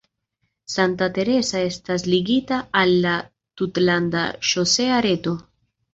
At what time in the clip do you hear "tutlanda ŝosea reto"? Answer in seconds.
3.63-5.37